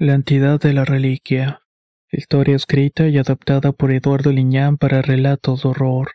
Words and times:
La 0.00 0.14
entidad 0.14 0.60
de 0.60 0.72
la 0.74 0.84
reliquia. 0.84 1.62
Historia 2.12 2.54
escrita 2.54 3.08
y 3.08 3.18
adaptada 3.18 3.72
por 3.72 3.90
Eduardo 3.90 4.30
Liñán 4.30 4.76
para 4.76 5.02
relatos 5.02 5.64
de 5.64 5.70
horror. 5.70 6.12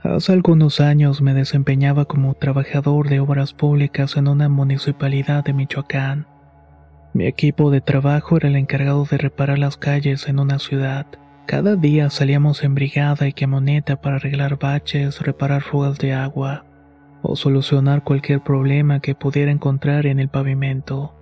Hace 0.00 0.32
algunos 0.32 0.80
años 0.80 1.22
me 1.22 1.32
desempeñaba 1.32 2.04
como 2.06 2.34
trabajador 2.34 3.08
de 3.08 3.20
obras 3.20 3.54
públicas 3.54 4.16
en 4.16 4.26
una 4.26 4.48
municipalidad 4.48 5.44
de 5.44 5.52
Michoacán. 5.52 6.26
Mi 7.14 7.26
equipo 7.26 7.70
de 7.70 7.80
trabajo 7.80 8.36
era 8.36 8.48
el 8.48 8.56
encargado 8.56 9.04
de 9.08 9.18
reparar 9.18 9.60
las 9.60 9.76
calles 9.76 10.26
en 10.26 10.40
una 10.40 10.58
ciudad. 10.58 11.06
Cada 11.46 11.76
día 11.76 12.10
salíamos 12.10 12.64
en 12.64 12.74
brigada 12.74 13.28
y 13.28 13.32
camioneta 13.32 14.00
para 14.00 14.16
arreglar 14.16 14.58
baches, 14.58 15.20
reparar 15.20 15.62
fugas 15.62 15.98
de 15.98 16.14
agua 16.14 16.66
o 17.22 17.36
solucionar 17.36 18.02
cualquier 18.02 18.42
problema 18.42 18.98
que 18.98 19.14
pudiera 19.14 19.52
encontrar 19.52 20.06
en 20.06 20.18
el 20.18 20.28
pavimento. 20.28 21.15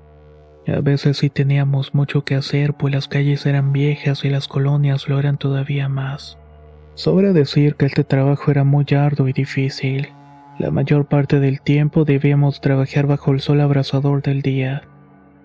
A 0.67 0.81
veces 0.81 1.19
sí 1.19 1.29
teníamos 1.29 1.95
mucho 1.95 2.25
que 2.25 2.35
hacer, 2.35 2.75
pues 2.75 2.95
las 2.95 3.07
calles 3.07 3.45
eran 3.45 3.73
viejas 3.73 4.25
y 4.25 4.31
las 4.31 4.49
colonias 4.49 5.09
lo 5.09 5.19
eran 5.19 5.37
todavía 5.37 5.89
más. 5.89 6.39
Sobra 6.95 7.33
decir 7.33 7.75
que 7.75 7.87
este 7.87 8.05
trabajo 8.05 8.51
era 8.51 8.65
muy 8.65 8.87
arduo 8.97 9.29
y 9.29 9.33
difícil. 9.33 10.09
La 10.59 10.71
mayor 10.71 11.07
parte 11.07 11.41
del 11.41 11.61
tiempo 11.61 12.05
debíamos 12.05 12.61
trabajar 12.61 13.07
bajo 13.07 13.33
el 13.33 13.41
sol 13.41 13.61
abrasador 13.61 14.23
del 14.23 14.41
día, 14.41 14.85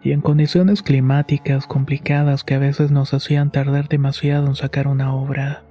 y 0.04 0.12
en 0.12 0.22
condiciones 0.22 0.84
climáticas 0.84 1.68
complicadas 1.68 2.44
que 2.44 2.54
a 2.54 2.60
veces 2.60 2.92
nos 2.92 3.14
hacían 3.14 3.52
tardar 3.52 3.90
demasiado 3.90 4.48
en 4.48 4.56
sacar 4.56 4.88
una 4.88 5.14
obra. 5.14 5.64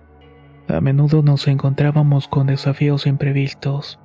A 0.66 0.80
menudo 0.80 1.22
nos 1.22 1.48
encontrábamos 1.48 2.28
con 2.28 2.48
desafíos 2.48 3.06
imprevistos, 3.06 3.98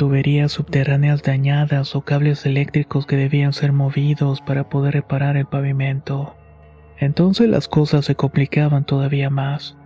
tuberías 0.00 0.52
subterráneas 0.52 1.22
dañadas 1.22 1.94
o 1.94 2.00
cables 2.00 2.46
eléctricos 2.46 3.04
que 3.04 3.16
debían 3.16 3.52
ser 3.52 3.72
movidos 3.72 4.40
para 4.40 4.66
poder 4.66 4.94
reparar 4.94 5.36
el 5.36 5.44
pavimento. 5.44 6.34
Entonces 6.96 7.50
las 7.50 7.68
cosas 7.68 8.06
se 8.06 8.14
complicaban 8.14 8.86
todavía 8.86 9.28
más. 9.28 9.76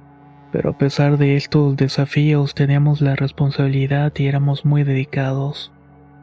Pero 0.52 0.70
a 0.70 0.78
pesar 0.78 1.18
de 1.18 1.34
estos 1.34 1.76
desafíos 1.76 2.54
teníamos 2.54 3.00
la 3.00 3.16
responsabilidad 3.16 4.12
y 4.14 4.28
éramos 4.28 4.64
muy 4.64 4.84
dedicados. 4.84 5.72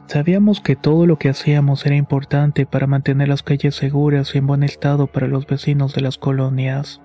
Sabíamos 0.06 0.62
que 0.62 0.74
todo 0.74 1.04
lo 1.04 1.18
que 1.18 1.28
hacíamos 1.28 1.84
era 1.84 1.96
importante 1.96 2.64
para 2.64 2.86
mantener 2.86 3.28
las 3.28 3.42
calles 3.42 3.74
seguras 3.74 4.34
y 4.34 4.38
en 4.38 4.46
buen 4.46 4.62
estado 4.62 5.06
para 5.06 5.26
los 5.26 5.46
vecinos 5.46 5.94
de 5.94 6.00
las 6.00 6.16
colonias. 6.16 7.02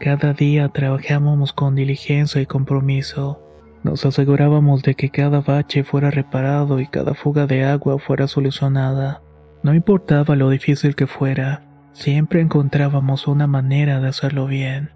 Cada 0.00 0.32
día 0.32 0.68
trabajábamos 0.68 1.52
con 1.52 1.76
diligencia 1.76 2.40
y 2.40 2.46
compromiso. 2.46 3.51
Nos 3.82 4.06
asegurábamos 4.06 4.82
de 4.82 4.94
que 4.94 5.10
cada 5.10 5.40
bache 5.40 5.82
fuera 5.82 6.10
reparado 6.10 6.78
y 6.78 6.86
cada 6.86 7.14
fuga 7.14 7.46
de 7.46 7.64
agua 7.64 7.98
fuera 7.98 8.28
solucionada. 8.28 9.22
No 9.62 9.74
importaba 9.74 10.36
lo 10.36 10.50
difícil 10.50 10.94
que 10.94 11.06
fuera, 11.06 11.62
siempre 11.92 12.40
encontrábamos 12.40 13.26
una 13.26 13.46
manera 13.46 14.00
de 14.00 14.08
hacerlo 14.08 14.46
bien. 14.46 14.90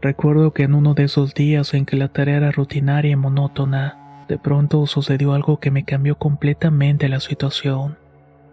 Recuerdo 0.00 0.52
que 0.52 0.64
en 0.64 0.74
uno 0.74 0.94
de 0.94 1.04
esos 1.04 1.32
días 1.32 1.74
en 1.74 1.86
que 1.86 1.96
la 1.96 2.08
tarea 2.08 2.38
era 2.38 2.50
rutinaria 2.50 3.12
y 3.12 3.16
monótona, 3.16 4.24
de 4.28 4.36
pronto 4.36 4.84
sucedió 4.86 5.32
algo 5.32 5.60
que 5.60 5.70
me 5.70 5.84
cambió 5.84 6.18
completamente 6.18 7.08
la 7.08 7.20
situación. 7.20 7.98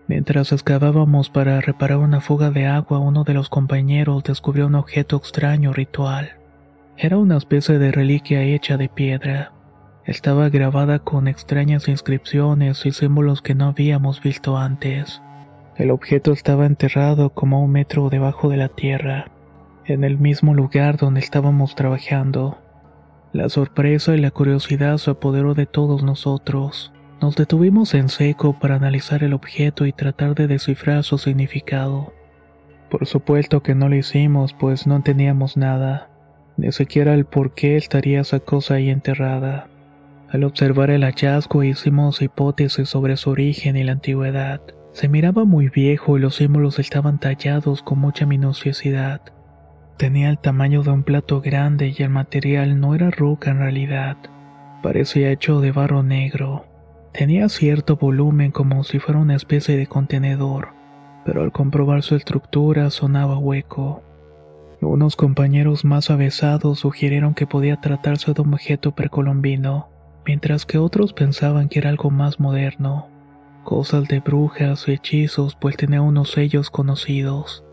Mientras 0.08 0.52
excavábamos 0.52 1.30
para 1.30 1.60
reparar 1.62 1.98
una 1.98 2.22
fuga 2.22 2.52
de 2.52 2.68
agua, 2.68 3.00
uno 3.00 3.24
de 3.24 3.34
los 3.34 3.50
compañeros 3.50 4.24
descubrió 4.24 4.68
un 4.68 4.76
objeto 4.76 5.18
extraño 5.18 5.74
ritual. 5.74 6.39
Era 7.02 7.18
una 7.18 7.38
especie 7.38 7.80
de 7.80 7.94
reliquia 7.94 8.44
hecha 8.44 8.76
de 8.76 8.90
piedra. 8.90 9.54
Estaba 10.04 10.50
grabada 10.50 11.00
con 11.00 11.30
extrañas 11.30 11.88
inscripciones 11.88 12.86
y 12.86 12.92
símbolos 12.92 13.42
que 13.42 13.56
no 13.56 13.68
habíamos 13.68 14.22
visto 14.22 14.58
antes. 14.58 15.22
El 15.78 15.92
objeto 15.92 16.34
estaba 16.34 16.66
enterrado 16.66 17.30
como 17.30 17.56
a 17.56 17.60
un 17.62 17.72
metro 17.72 18.10
debajo 18.10 18.50
de 18.50 18.58
la 18.58 18.68
tierra, 18.68 19.32
en 19.86 20.04
el 20.04 20.18
mismo 20.18 20.54
lugar 20.54 20.98
donde 20.98 21.22
estábamos 21.22 21.74
trabajando. 21.74 22.58
La 23.32 23.48
sorpresa 23.48 24.14
y 24.14 24.20
la 24.20 24.32
curiosidad 24.32 24.98
se 24.98 25.12
apoderó 25.12 25.54
de 25.54 25.68
todos 25.68 26.04
nosotros. 26.04 26.92
Nos 27.22 27.38
detuvimos 27.38 27.94
en 27.94 28.10
seco 28.10 28.60
para 28.60 28.76
analizar 28.76 29.24
el 29.24 29.32
objeto 29.32 29.86
y 29.86 29.94
tratar 29.94 30.36
de 30.36 30.48
descifrar 30.48 31.06
su 31.06 31.18
significado. 31.18 32.12
Por 32.90 33.06
supuesto 33.06 33.64
que 33.64 33.74
no 33.74 33.88
lo 33.88 33.96
hicimos, 33.96 34.54
pues 34.54 34.86
no 34.86 35.02
teníamos 35.02 35.56
nada, 35.56 36.09
ni 36.60 36.72
siquiera 36.72 37.14
el 37.14 37.26
por 37.26 37.54
qué 37.54 37.78
estaría 37.78 38.22
esa 38.22 38.40
cosa 38.40 38.76
ahí 38.76 38.90
enterrada. 38.90 39.68
Al 40.30 40.44
observar 40.44 40.92
el 40.92 41.04
hallazgo 41.04 41.64
hicimos 41.64 42.22
hipótesis 42.22 42.88
sobre 42.88 43.18
su 43.18 43.32
origen 43.32 43.78
y 43.78 43.84
la 43.84 43.94
antigüedad. 43.94 44.62
Se 44.92 45.08
miraba 45.08 45.46
muy 45.46 45.70
viejo 45.70 46.18
y 46.18 46.22
los 46.22 46.36
símbolos 46.36 46.78
estaban 46.78 47.20
tallados 47.20 47.82
con 47.82 48.00
mucha 48.00 48.26
minuciosidad. 48.26 49.22
Tenía 49.98 50.30
el 50.30 50.38
tamaño 50.38 50.84
de 50.84 50.92
un 50.92 51.04
plato 51.04 51.42
grande 51.42 51.94
y 51.98 52.04
el 52.04 52.10
material 52.10 52.80
no 52.80 52.94
era 52.96 53.10
roca 53.10 53.52
en 53.52 53.60
realidad. 53.60 54.18
Parecía 54.84 55.32
hecho 55.32 55.62
de 55.62 55.72
barro 55.72 56.04
negro. 56.04 56.66
Tenía 57.12 57.50
cierto 57.50 57.98
volumen 57.98 58.52
como 58.52 58.84
si 58.84 59.00
fuera 59.00 59.20
una 59.20 59.36
especie 59.36 59.78
de 59.78 59.88
contenedor, 59.88 60.70
pero 61.26 61.42
al 61.42 61.52
comprobar 61.52 62.04
su 62.04 62.16
estructura 62.16 62.90
sonaba 62.92 63.38
hueco. 63.38 64.04
Unos 64.82 65.18
compañeros 65.18 65.84
más 65.84 66.10
avesados 66.10 66.80
sugirieron 66.80 67.34
que 67.34 67.46
podía 67.46 67.82
tratarse 67.82 68.34
de 68.34 68.42
un 68.42 68.54
objeto 68.54 68.96
precolombino, 68.96 69.90
mientras 70.26 70.66
que 70.66 70.78
otros 70.78 71.12
pensaban 71.14 71.68
que 71.68 71.80
era 71.80 71.90
algo 71.90 72.10
más 72.10 72.40
moderno. 72.40 73.08
Cosas 73.66 74.08
de 74.08 74.20
brujas 74.20 74.88
o 74.88 74.92
hechizos, 74.92 75.56
pues 75.56 75.76
tenía 75.76 76.02
unos 76.02 76.32
sellos 76.32 76.70
conocidos. 76.70 77.64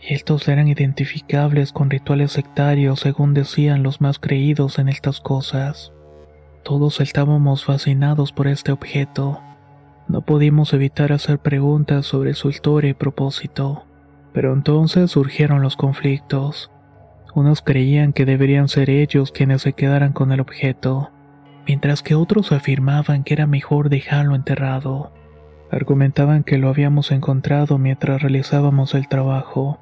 Estos 0.00 0.48
eran 0.48 0.68
identificables 0.68 1.72
con 1.72 1.90
rituales 1.90 2.32
sectarios 2.32 3.00
según 3.00 3.34
decían 3.34 3.82
los 3.82 4.00
más 4.00 4.18
creídos 4.18 4.78
en 4.78 4.88
estas 4.88 5.20
cosas. 5.20 5.92
Todos 6.62 7.00
estábamos 7.00 7.64
fascinados 7.64 8.32
por 8.32 8.46
este 8.48 8.72
objeto. 8.72 9.40
No 10.08 10.22
pudimos 10.22 10.72
evitar 10.72 11.12
hacer 11.12 11.38
preguntas 11.38 12.06
sobre 12.06 12.34
su 12.34 12.50
historia 12.50 12.90
y 12.90 12.94
propósito. 12.94 13.85
Pero 14.36 14.52
entonces 14.52 15.12
surgieron 15.12 15.62
los 15.62 15.76
conflictos. 15.76 16.70
Unos 17.34 17.62
creían 17.62 18.12
que 18.12 18.26
deberían 18.26 18.68
ser 18.68 18.90
ellos 18.90 19.32
quienes 19.32 19.62
se 19.62 19.72
quedaran 19.72 20.12
con 20.12 20.30
el 20.30 20.40
objeto, 20.40 21.10
mientras 21.66 22.02
que 22.02 22.14
otros 22.14 22.52
afirmaban 22.52 23.24
que 23.24 23.32
era 23.32 23.46
mejor 23.46 23.88
dejarlo 23.88 24.34
enterrado. 24.34 25.10
Argumentaban 25.70 26.44
que 26.44 26.58
lo 26.58 26.68
habíamos 26.68 27.12
encontrado 27.12 27.78
mientras 27.78 28.20
realizábamos 28.20 28.94
el 28.94 29.08
trabajo, 29.08 29.80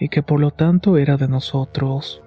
y 0.00 0.08
que 0.08 0.24
por 0.24 0.40
lo 0.40 0.50
tanto 0.50 0.96
era 0.96 1.16
de 1.16 1.28
nosotros. 1.28 2.24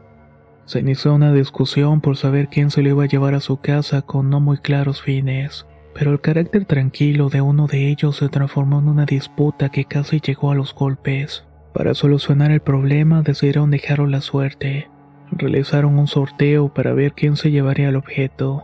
Se 0.64 0.80
inició 0.80 1.14
una 1.14 1.34
discusión 1.34 2.00
por 2.00 2.16
saber 2.16 2.48
quién 2.48 2.72
se 2.72 2.84
lo 2.84 2.88
iba 2.88 3.04
a 3.04 3.08
llevar 3.08 3.34
a 3.34 3.42
su 3.42 3.58
casa 3.58 4.02
con 4.02 4.30
no 4.30 4.40
muy 4.40 4.60
claros 4.60 5.02
fines, 5.02 5.66
pero 5.94 6.14
el 6.14 6.22
carácter 6.22 6.64
tranquilo 6.64 7.28
de 7.28 7.42
uno 7.42 7.68
de 7.68 7.90
ellos 7.90 8.16
se 8.16 8.30
transformó 8.30 8.80
en 8.80 8.88
una 8.88 9.06
disputa 9.06 9.68
que 9.68 9.84
casi 9.84 10.22
llegó 10.22 10.52
a 10.52 10.56
los 10.56 10.74
golpes. 10.74 11.44
Para 11.76 11.94
solucionar 11.94 12.52
el 12.52 12.62
problema 12.62 13.22
decidieron 13.22 13.70
dejarlo 13.70 14.08
la 14.08 14.22
suerte. 14.22 14.88
Realizaron 15.30 16.00
un 16.00 16.08
sorteo 16.08 16.70
para 16.70 16.94
ver 16.94 17.12
quién 17.12 17.36
se 17.36 17.52
llevaría 17.52 17.90
el 17.90 17.98
objeto. 17.98 18.64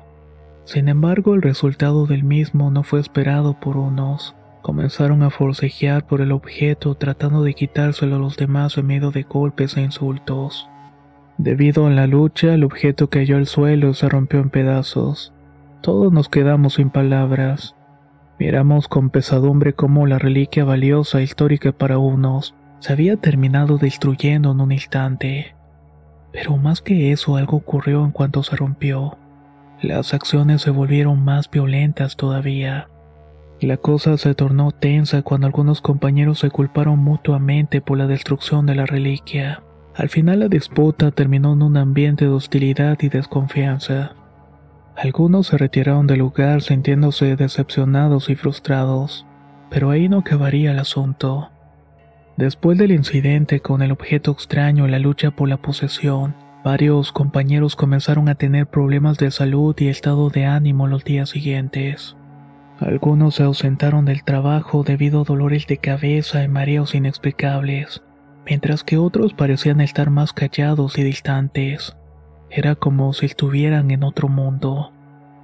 Sin 0.63 0.87
embargo, 0.87 1.35
el 1.35 1.41
resultado 1.41 2.07
del 2.07 2.23
mismo 2.23 2.71
no 2.71 2.83
fue 2.83 3.01
esperado 3.01 3.59
por 3.59 3.75
unos. 3.75 4.33
Comenzaron 4.61 5.23
a 5.23 5.29
forcejear 5.29 6.07
por 6.07 6.21
el 6.21 6.31
objeto 6.31 6.95
tratando 6.95 7.43
de 7.43 7.53
quitárselo 7.53 8.15
a 8.15 8.19
los 8.19 8.37
demás 8.37 8.77
en 8.77 8.87
medio 8.87 9.11
de 9.11 9.23
golpes 9.23 9.75
e 9.75 9.81
insultos. 9.81 10.69
Debido 11.37 11.87
a 11.87 11.89
la 11.89 12.07
lucha, 12.07 12.53
el 12.53 12.63
objeto 12.63 13.09
cayó 13.09 13.35
al 13.35 13.45
suelo 13.45 13.89
y 13.89 13.93
se 13.93 14.07
rompió 14.07 14.39
en 14.39 14.49
pedazos. 14.49 15.33
Todos 15.81 16.13
nos 16.13 16.29
quedamos 16.29 16.75
sin 16.75 16.89
palabras. 16.89 17.75
Miramos 18.39 18.87
con 18.87 19.09
pesadumbre 19.09 19.73
cómo 19.73 20.07
la 20.07 20.17
reliquia 20.17 20.63
valiosa 20.63 21.19
e 21.19 21.23
histórica 21.23 21.73
para 21.73 21.97
unos 21.97 22.55
se 22.81 22.91
había 22.91 23.15
terminado 23.15 23.77
destruyendo 23.77 24.51
en 24.51 24.59
un 24.59 24.71
instante. 24.71 25.55
Pero 26.33 26.57
más 26.57 26.81
que 26.81 27.11
eso, 27.11 27.35
algo 27.35 27.57
ocurrió 27.57 28.03
en 28.03 28.11
cuanto 28.11 28.41
se 28.41 28.55
rompió. 28.55 29.17
Las 29.81 30.13
acciones 30.15 30.63
se 30.63 30.71
volvieron 30.71 31.23
más 31.23 31.49
violentas 31.49 32.15
todavía. 32.15 32.87
La 33.59 33.77
cosa 33.77 34.17
se 34.17 34.33
tornó 34.33 34.71
tensa 34.71 35.21
cuando 35.21 35.45
algunos 35.45 35.81
compañeros 35.81 36.39
se 36.39 36.49
culparon 36.49 36.97
mutuamente 36.97 37.81
por 37.81 37.99
la 37.99 38.07
destrucción 38.07 38.65
de 38.65 38.73
la 38.73 38.87
reliquia. 38.87 39.61
Al 39.95 40.09
final 40.09 40.39
la 40.39 40.47
disputa 40.47 41.11
terminó 41.11 41.53
en 41.53 41.61
un 41.61 41.77
ambiente 41.77 42.25
de 42.25 42.31
hostilidad 42.31 42.97
y 43.01 43.09
desconfianza. 43.09 44.15
Algunos 44.95 45.47
se 45.47 45.57
retiraron 45.57 46.07
del 46.07 46.19
lugar 46.19 46.63
sintiéndose 46.63 47.35
decepcionados 47.35 48.31
y 48.31 48.35
frustrados, 48.35 49.27
pero 49.69 49.91
ahí 49.91 50.09
no 50.09 50.19
acabaría 50.19 50.71
el 50.71 50.79
asunto. 50.79 51.50
Después 52.37 52.77
del 52.77 52.91
incidente 52.91 53.59
con 53.59 53.81
el 53.81 53.91
objeto 53.91 54.31
extraño 54.31 54.87
la 54.87 54.99
lucha 54.99 55.31
por 55.31 55.49
la 55.49 55.57
posesión, 55.57 56.35
varios 56.63 57.11
compañeros 57.11 57.75
comenzaron 57.75 58.29
a 58.29 58.35
tener 58.35 58.67
problemas 58.67 59.17
de 59.17 59.31
salud 59.31 59.75
y 59.79 59.87
estado 59.87 60.29
de 60.29 60.45
ánimo 60.45 60.87
los 60.87 61.03
días 61.03 61.29
siguientes. 61.29 62.15
Algunos 62.79 63.35
se 63.35 63.43
ausentaron 63.43 64.05
del 64.05 64.23
trabajo 64.23 64.83
debido 64.83 65.21
a 65.21 65.23
dolores 65.23 65.67
de 65.67 65.77
cabeza 65.77 66.43
y 66.43 66.47
mareos 66.47 66.95
inexplicables, 66.95 68.01
mientras 68.45 68.83
que 68.83 68.97
otros 68.97 69.33
parecían 69.33 69.81
estar 69.81 70.09
más 70.09 70.33
callados 70.33 70.97
y 70.97 71.03
distantes. 71.03 71.95
Era 72.49 72.75
como 72.75 73.13
si 73.13 73.27
estuvieran 73.27 73.91
en 73.91 74.03
otro 74.03 74.29
mundo. 74.29 74.91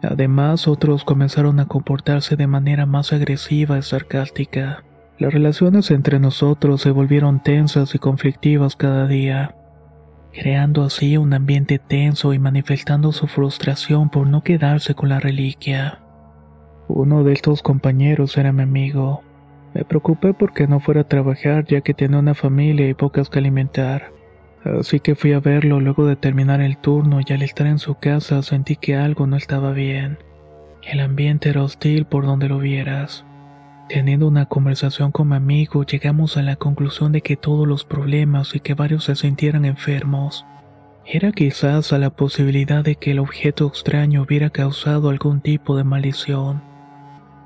Además, 0.02 0.68
otros 0.68 1.04
comenzaron 1.04 1.60
a 1.60 1.68
comportarse 1.68 2.36
de 2.36 2.48
manera 2.48 2.86
más 2.86 3.14
agresiva 3.14 3.78
y 3.78 3.82
sarcástica. 3.84 4.84
Las 5.20 5.34
relaciones 5.34 5.90
entre 5.90 6.20
nosotros 6.20 6.82
se 6.82 6.92
volvieron 6.92 7.42
tensas 7.42 7.96
y 7.96 7.98
conflictivas 7.98 8.76
cada 8.76 9.08
día, 9.08 9.56
creando 10.32 10.84
así 10.84 11.18
un 11.18 11.34
ambiente 11.34 11.80
tenso 11.80 12.34
y 12.34 12.40
manifestando 12.40 13.12
su 13.12 13.26
frustración 13.26 14.12
por 14.12 14.28
no 14.28 14.44
quedarse 14.44 14.94
con 14.94 15.10
la 15.10 15.20
reliquia. 15.20 16.04
Uno 16.88 17.24
de 17.24 17.34
estos 17.34 17.64
compañeros 17.64 18.38
era 18.38 18.52
mi 18.52 18.62
amigo. 18.62 19.24
Me 19.74 19.84
preocupé 19.86 20.36
porque 20.36 20.68
no 20.68 20.80
fuera 20.80 21.02
a 21.02 21.08
trabajar 21.08 21.66
ya 21.66 21.82
que 21.82 21.96
tenía 21.96 22.20
una 22.20 22.36
familia 22.36 22.88
y 22.88 22.94
pocas 22.94 23.30
que 23.30 23.40
alimentar. 23.40 24.12
Así 24.64 25.00
que 25.00 25.16
fui 25.16 25.34
a 25.34 25.40
verlo 25.40 25.80
luego 25.80 26.06
de 26.06 26.16
terminar 26.16 26.62
el 26.62 26.78
turno 26.78 27.22
y 27.26 27.34
al 27.34 27.42
estar 27.42 27.66
en 27.66 27.80
su 27.80 27.96
casa 27.96 28.44
sentí 28.44 28.76
que 28.76 28.96
algo 28.96 29.26
no 29.26 29.36
estaba 29.36 29.72
bien. 29.72 30.20
El 30.84 31.00
ambiente 31.00 31.50
era 31.50 31.64
hostil 31.64 32.06
por 32.06 32.26
donde 32.26 32.50
lo 32.50 32.60
vieras. 32.60 33.26
Teniendo 33.90 34.28
una 34.28 34.48
conversación 34.48 35.12
con 35.12 35.30
mi 35.30 35.36
amigo 35.38 35.86
llegamos 35.86 36.36
a 36.36 36.42
la 36.42 36.58
conclusión 36.58 37.14
de 37.14 37.22
que 37.22 37.38
todos 37.38 37.66
los 37.66 37.86
problemas 37.86 38.54
y 38.54 38.60
que 38.60 38.74
varios 38.74 39.06
se 39.06 39.16
sintieran 39.16 39.64
enfermos 39.64 40.46
era 41.06 41.32
quizás 41.32 41.94
a 41.94 41.98
la 42.00 42.10
posibilidad 42.10 42.84
de 42.84 42.96
que 42.96 43.12
el 43.12 43.20
objeto 43.20 43.66
extraño 43.66 44.24
hubiera 44.24 44.50
causado 44.50 45.10
algún 45.10 45.40
tipo 45.40 45.78
de 45.78 45.86
maldición. 45.86 46.62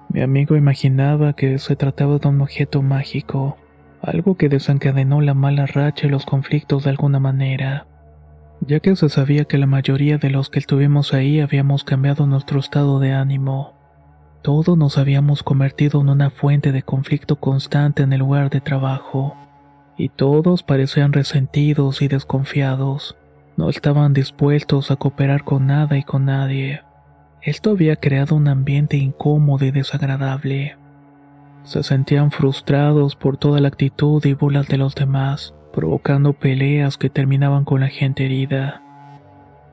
Mi 0.09 0.21
amigo 0.21 0.55
imaginaba 0.55 1.33
que 1.33 1.59
se 1.59 1.75
trataba 1.75 2.17
de 2.17 2.27
un 2.27 2.41
objeto 2.41 2.81
mágico, 2.81 3.57
algo 4.01 4.35
que 4.35 4.49
desencadenó 4.49 5.21
la 5.21 5.35
mala 5.35 5.67
racha 5.67 6.07
y 6.07 6.09
los 6.09 6.25
conflictos 6.25 6.85
de 6.85 6.89
alguna 6.89 7.19
manera, 7.19 7.85
ya 8.61 8.79
que 8.79 8.95
se 8.95 9.09
sabía 9.09 9.45
que 9.45 9.59
la 9.59 9.67
mayoría 9.67 10.17
de 10.17 10.31
los 10.31 10.49
que 10.49 10.57
estuvimos 10.57 11.13
ahí 11.13 11.39
habíamos 11.39 11.83
cambiado 11.83 12.25
nuestro 12.25 12.59
estado 12.59 12.99
de 12.99 13.13
ánimo. 13.13 13.80
Todos 14.41 14.75
nos 14.75 14.97
habíamos 14.97 15.43
convertido 15.43 16.01
en 16.01 16.09
una 16.09 16.31
fuente 16.31 16.71
de 16.71 16.81
conflicto 16.81 17.35
constante 17.35 18.01
en 18.01 18.11
el 18.11 18.21
lugar 18.21 18.49
de 18.49 18.59
trabajo, 18.59 19.35
y 19.97 20.09
todos 20.09 20.63
parecían 20.63 21.13
resentidos 21.13 22.01
y 22.01 22.07
desconfiados. 22.07 23.15
No 23.55 23.69
estaban 23.69 24.13
dispuestos 24.13 24.89
a 24.89 24.95
cooperar 24.95 25.43
con 25.43 25.67
nada 25.67 25.95
y 25.95 26.03
con 26.03 26.25
nadie. 26.25 26.81
Esto 27.43 27.71
había 27.71 27.97
creado 27.97 28.35
un 28.35 28.47
ambiente 28.47 28.97
incómodo 28.97 29.63
y 29.63 29.69
desagradable. 29.69 30.75
Se 31.63 31.83
sentían 31.83 32.31
frustrados 32.31 33.15
por 33.15 33.37
toda 33.37 33.59
la 33.59 33.67
actitud 33.67 34.25
y 34.25 34.33
burlas 34.33 34.67
de 34.67 34.77
los 34.77 34.95
demás, 34.95 35.53
provocando 35.71 36.33
peleas 36.33 36.97
que 36.97 37.11
terminaban 37.11 37.63
con 37.63 37.81
la 37.81 37.89
gente 37.89 38.25
herida. 38.25 38.81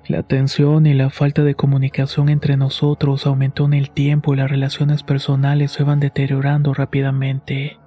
La 0.08 0.22
tensión 0.22 0.86
y 0.86 0.94
la 0.94 1.10
falta 1.10 1.44
de 1.44 1.54
comunicación 1.54 2.28
entre 2.28 2.56
nosotros 2.56 3.26
aumentó 3.26 3.66
en 3.66 3.74
el 3.74 3.90
tiempo 3.90 4.34
y 4.34 4.38
las 4.38 4.50
relaciones 4.50 5.02
personales 5.02 5.72
se 5.72 5.82
iban 5.82 6.00
deteriorando 6.00 6.74
rápidamente. 6.74 7.78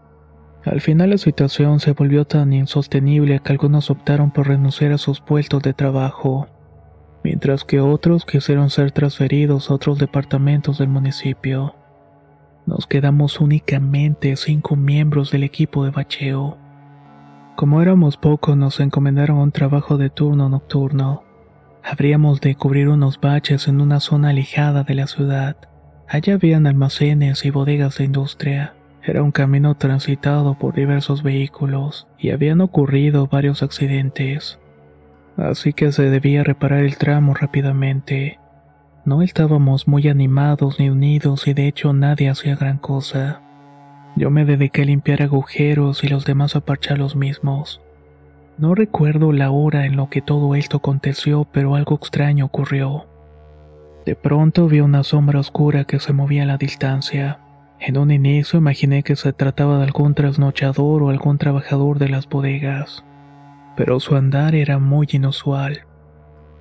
Al 0.64 0.82
final 0.82 1.10
la 1.10 1.18
situación 1.18 1.80
se 1.80 1.94
volvió 1.94 2.26
tan 2.26 2.54
insostenible 2.54 3.40
que 3.40 3.52
algunos 3.52 3.90
optaron 3.90 4.32
por 4.32 4.48
renunciar 4.48 4.92
a 4.92 5.00
sus 5.00 5.20
puestos 5.20 5.64
de 5.64 5.74
trabajo 5.74 6.48
mientras 7.24 7.64
que 7.64 7.80
otros 7.80 8.26
quisieron 8.26 8.70
ser 8.70 8.92
transferidos 8.92 9.70
a 9.70 9.76
otros 9.76 9.98
departamentos 9.98 10.78
del 10.80 10.90
municipio. 10.90 11.76
Nos 12.66 12.88
quedamos 12.88 13.40
únicamente 13.40 14.36
cinco 14.36 14.76
miembros 14.76 15.32
del 15.32 15.44
equipo 15.44 15.84
de 15.84 15.92
bacheo. 15.92 16.58
Como 17.56 17.82
éramos 17.82 18.18
pocos, 18.18 18.56
nos 18.56 18.80
encomendaron 18.80 19.38
un 19.38 19.52
trabajo 19.52 19.98
de 19.98 20.10
turno 20.10 20.50
nocturno. 20.50 21.24
Habríamos 21.84 22.42
de 22.42 22.56
cubrir 22.56 22.90
unos 22.90 23.20
baches 23.20 23.68
en 23.68 23.82
una 23.82 24.00
zona 24.00 24.30
alejada 24.30 24.84
de 24.84 24.96
la 24.96 25.08
ciudad. 25.08 25.58
Allá 26.08 26.36
habían 26.36 26.68
almacenes 26.68 27.46
y 27.46 27.50
bodegas 27.50 27.98
de 27.98 28.06
industria. 28.06 28.76
Era 29.04 29.24
un 29.24 29.32
camino 29.32 29.76
transitado 29.76 30.58
por 30.58 30.76
diversos 30.76 31.24
vehículos 31.24 32.08
y 32.20 32.30
habían 32.30 32.62
ocurrido 32.62 33.28
varios 33.28 33.64
accidentes 33.64 34.60
así 35.38 35.74
que 35.74 35.92
se 35.92 36.10
debía 36.10 36.44
reparar 36.44 36.84
el 36.84 36.98
tramo 36.98 37.34
rápidamente. 37.34 38.40
No 39.06 39.22
estábamos 39.22 39.88
muy 39.88 40.08
animados 40.08 40.80
ni 40.80 40.90
unidos 40.90 41.48
y 41.48 41.54
de 41.54 41.68
hecho 41.68 41.94
nadie 41.94 42.30
hacía 42.30 42.56
gran 42.56 42.78
cosa. 42.78 43.42
Yo 44.16 44.30
me 44.30 44.46
dediqué 44.46 44.84
a 44.84 44.86
limpiar 44.86 45.22
agujeros 45.22 46.04
y 46.04 46.10
los 46.10 46.26
demás 46.26 46.56
a 46.56 46.62
parchar 46.62 47.00
los 47.00 47.16
mismos. 47.16 47.82
No 48.62 48.74
recuerdo 48.74 49.34
la 49.34 49.52
hora 49.52 49.86
en 49.86 49.98
lo 49.98 50.10
que 50.10 50.22
todo 50.22 50.56
esto 50.56 50.78
aconteció, 50.78 51.46
pero 51.52 51.76
algo 51.76 51.96
extraño 51.96 52.46
ocurrió. 52.46 53.08
De 54.06 54.16
pronto 54.16 54.68
vi 54.68 54.80
una 54.80 55.04
sombra 55.04 55.42
oscura 55.42 55.84
que 55.84 56.00
se 56.00 56.14
movía 56.14 56.44
a 56.44 56.46
la 56.46 56.58
distancia. 56.58 57.42
En 57.82 57.98
un 57.98 58.12
inicio 58.12 58.60
imaginé 58.60 59.04
que 59.04 59.18
se 59.18 59.34
trataba 59.34 59.80
de 59.80 59.84
algún 59.84 60.14
trasnochador 60.14 61.04
o 61.04 61.10
algún 61.10 61.38
trabajador 61.38 62.00
de 62.00 62.08
las 62.08 62.30
bodegas 62.30 63.04
pero 63.76 64.00
su 64.00 64.16
andar 64.16 64.56
era 64.56 64.80
muy 64.80 65.08
inusual. 65.12 65.86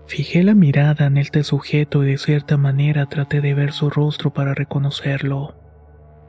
Fijé 0.07 0.43
la 0.43 0.55
mirada 0.55 1.07
en 1.07 1.19
este 1.19 1.45
sujeto 1.45 2.03
y 2.03 2.13
de 2.13 2.19
cierta 2.19 2.57
manera 2.57 3.07
traté 3.07 3.41
de 3.41 3.55
ver 3.55 3.73
su 3.73 3.91
rostro 3.91 4.33
para 4.33 4.55
reconocerlo, 4.55 5.55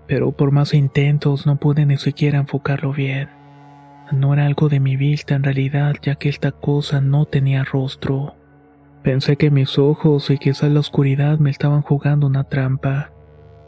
pero 0.07 0.31
por 0.31 0.51
más 0.51 0.73
intentos 0.73 1.45
no 1.45 1.55
pude 1.55 1.85
ni 1.85 1.97
siquiera 1.97 2.39
enfocarlo 2.39 2.93
bien. 2.93 3.29
No 4.11 4.33
era 4.33 4.45
algo 4.45 4.67
de 4.67 4.79
mi 4.79 4.97
vista 4.97 5.35
en 5.35 5.43
realidad 5.43 5.95
ya 6.01 6.15
que 6.15 6.27
esta 6.27 6.51
cosa 6.51 6.99
no 6.99 7.25
tenía 7.25 7.63
rostro. 7.63 8.35
Pensé 9.03 9.37
que 9.37 9.49
mis 9.49 9.79
ojos 9.79 10.29
y 10.29 10.37
quizás 10.37 10.69
la 10.69 10.81
oscuridad 10.81 11.39
me 11.39 11.49
estaban 11.49 11.81
jugando 11.81 12.27
una 12.27 12.43
trampa, 12.43 13.11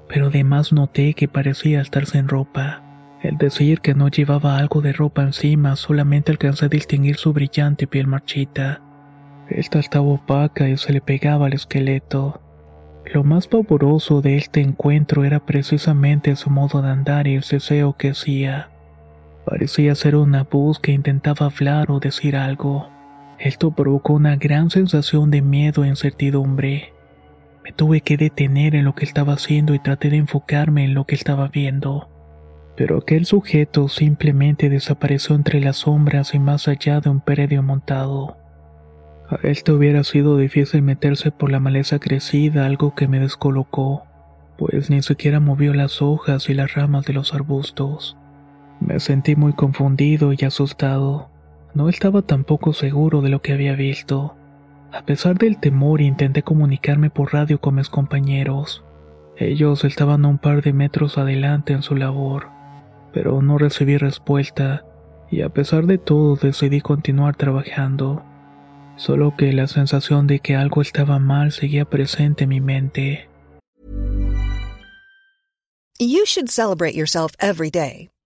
pero 0.08 0.28
además 0.28 0.74
noté 0.74 1.14
que 1.14 1.28
parecía 1.28 1.82
estar 1.82 2.06
sin 2.06 2.28
ropa. 2.28 2.84
El 3.22 3.38
decir 3.38 3.80
que 3.80 3.96
no 3.96 4.10
llevaba 4.10 4.58
algo 4.58 4.82
de 4.82 4.92
ropa 4.92 5.24
encima 5.24 5.78
solamente 5.78 6.32
alcancé 6.32 6.66
a 6.66 6.70
distinguir 6.70 7.16
su 7.16 7.32
brillante 7.32 7.88
piel 7.88 8.06
marchita. 8.06 8.82
Esta 9.48 9.80
estaba 9.80 10.06
opaca 10.06 10.68
y 10.68 10.76
se 10.78 10.92
le 10.92 11.00
pegaba 11.00 11.46
al 11.46 11.54
esqueleto. 11.54 12.42
Lo 13.14 13.24
más 13.24 13.48
pavoroso 13.48 14.22
de 14.22 14.38
este 14.38 14.60
encuentro 14.60 15.24
era 15.24 15.40
precisamente 15.46 16.36
su 16.36 16.50
modo 16.50 16.82
de 16.82 16.90
andar 16.90 17.28
y 17.28 17.36
el 17.36 17.44
ceseo 17.44 17.94
que 17.94 18.10
hacía. 18.10 18.73
Parecía 19.46 19.96
ser 19.96 20.16
una 20.16 20.44
voz 20.44 20.80
que 20.80 20.92
intentaba 20.92 21.48
hablar 21.48 21.92
o 21.92 22.00
decir 22.00 22.36
algo. 22.36 22.90
Esto 23.40 23.72
provocó 23.72 24.14
una 24.14 24.36
gran 24.36 24.70
sensación 24.70 25.32
de 25.32 25.42
miedo 25.42 25.84
e 25.84 25.90
incertidumbre. 25.90 26.94
Me 27.64 27.72
tuve 27.72 28.02
que 28.02 28.18
detener 28.18 28.76
en 28.76 28.86
lo 28.86 28.96
que 28.96 29.06
estaba 29.06 29.34
haciendo 29.34 29.74
y 29.74 29.80
traté 29.80 30.10
de 30.10 30.18
enfocarme 30.18 30.86
en 30.86 30.94
lo 30.94 31.06
que 31.06 31.16
estaba 31.16 31.48
viendo 31.48 32.10
pero 32.76 32.98
aquel 32.98 33.26
sujeto 33.26 33.88
simplemente 33.88 34.70
desapareció 34.70 35.36
entre 35.36 35.62
las 35.62 35.78
sombras 35.78 36.34
y 36.34 36.40
más 36.40 36.68
allá 36.68 37.00
de 37.00 37.10
un 37.10 37.22
predio 37.22 37.62
montado. 37.62 38.38
A 39.30 39.38
te 39.38 39.72
hubiera 39.72 40.04
sido 40.04 40.38
difícil 40.38 40.82
meterse 40.82 41.32
por 41.32 41.52
la 41.52 41.60
maleza 41.60 42.00
crecida, 42.00 42.66
algo 42.66 42.94
que 42.94 43.08
me 43.08 43.20
descolocó, 43.20 44.04
pues 44.58 44.90
ni 44.90 45.02
siquiera 45.02 45.40
movió 45.40 45.74
las 45.74 46.02
hojas 46.02 46.50
y 46.50 46.54
las 46.54 46.74
ramas 46.74 47.06
de 47.06 47.14
los 47.14 47.34
arbustos. 47.34 48.18
Me 48.86 49.00
sentí 49.00 49.36
muy 49.36 49.54
confundido 49.54 50.34
y 50.34 50.46
asustado. 50.46 51.30
No 51.74 51.90
estaba 51.90 52.22
tampoco 52.22 52.74
seguro 52.74 53.22
de 53.22 53.30
lo 53.30 53.42
que 53.42 53.54
había 53.54 53.74
visto. 53.74 54.36
A 54.92 55.04
pesar 55.06 55.38
del 55.38 55.60
temor 55.60 56.02
intenté 56.02 56.44
comunicarme 56.44 57.10
por 57.10 57.34
radio 57.34 57.60
con 57.60 57.76
mis 57.76 57.90
compañeros. 57.90 58.84
Ellos 59.38 59.84
estaban 59.84 60.26
a 60.26 60.28
un 60.28 60.38
par 60.38 60.62
de 60.62 60.74
metros 60.74 61.18
adelante 61.18 61.74
en 61.74 61.82
su 61.82 61.96
labor 61.96 62.54
pero 63.14 63.42
no 63.42 63.58
recibí 63.58 63.98
respuesta 63.98 64.86
y 65.30 65.42
a 65.42 65.50
pesar 65.50 65.86
de 65.86 65.98
todo 65.98 66.36
decidí 66.36 66.82
continuar 66.82 67.36
trabajando. 67.36 68.24
Solo 68.98 69.36
que 69.38 69.54
la 69.54 69.68
sensación 69.68 70.28
de 70.28 70.40
que 70.40 70.56
algo 70.56 70.82
estaba 70.82 71.20
mal 71.20 71.52
seguía 71.52 71.86
presente 71.86 72.44
en 72.44 72.50
mi 72.50 72.62
mente. 72.62 73.30
You 76.00 76.26
should 76.26 76.50
celebrate 76.50 76.96
yourself 76.96 77.34
every 77.40 77.70
day, 77.70 78.10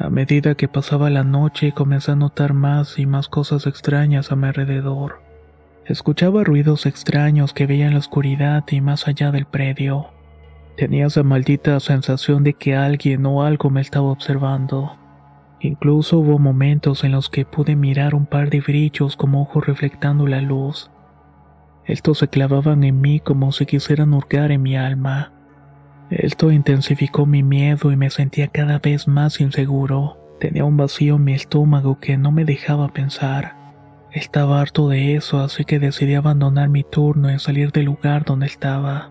A 0.00 0.10
medida 0.10 0.54
que 0.54 0.68
pasaba 0.68 1.10
la 1.10 1.24
noche 1.24 1.72
comencé 1.72 2.12
a 2.12 2.14
notar 2.14 2.54
más 2.54 3.00
y 3.00 3.06
más 3.06 3.28
cosas 3.28 3.66
extrañas 3.66 4.30
a 4.30 4.36
mi 4.36 4.46
alrededor. 4.46 5.20
Escuchaba 5.86 6.44
ruidos 6.44 6.86
extraños 6.86 7.52
que 7.52 7.66
veía 7.66 7.86
en 7.86 7.94
la 7.94 7.98
oscuridad 7.98 8.62
y 8.70 8.80
más 8.80 9.08
allá 9.08 9.32
del 9.32 9.44
predio. 9.46 10.06
Tenía 10.76 11.06
esa 11.06 11.24
maldita 11.24 11.80
sensación 11.80 12.44
de 12.44 12.54
que 12.54 12.76
alguien 12.76 13.26
o 13.26 13.42
algo 13.42 13.70
me 13.70 13.80
estaba 13.80 14.06
observando. 14.12 14.96
Incluso 15.58 16.18
hubo 16.18 16.38
momentos 16.38 17.02
en 17.02 17.10
los 17.10 17.28
que 17.28 17.44
pude 17.44 17.74
mirar 17.74 18.14
un 18.14 18.26
par 18.26 18.50
de 18.50 18.60
brillos 18.60 19.16
como 19.16 19.42
ojos 19.42 19.66
reflectando 19.66 20.28
la 20.28 20.40
luz. 20.40 20.92
Estos 21.86 22.18
se 22.18 22.28
clavaban 22.28 22.84
en 22.84 23.00
mí 23.00 23.18
como 23.18 23.50
si 23.50 23.66
quisieran 23.66 24.14
hurgar 24.14 24.52
en 24.52 24.62
mi 24.62 24.76
alma. 24.76 25.32
Esto 26.10 26.50
intensificó 26.50 27.26
mi 27.26 27.42
miedo 27.42 27.92
y 27.92 27.96
me 27.96 28.08
sentía 28.08 28.48
cada 28.48 28.78
vez 28.78 29.06
más 29.06 29.40
inseguro. 29.40 30.16
Tenía 30.40 30.64
un 30.64 30.76
vacío 30.76 31.16
en 31.16 31.24
mi 31.24 31.34
estómago 31.34 31.98
que 32.00 32.16
no 32.16 32.32
me 32.32 32.44
dejaba 32.46 32.88
pensar. 32.88 33.56
Estaba 34.10 34.60
harto 34.60 34.88
de 34.88 35.16
eso, 35.16 35.40
así 35.40 35.64
que 35.64 35.78
decidí 35.78 36.14
abandonar 36.14 36.70
mi 36.70 36.82
turno 36.82 37.30
y 37.30 37.38
salir 37.38 37.72
del 37.72 37.86
lugar 37.86 38.24
donde 38.24 38.46
estaba. 38.46 39.10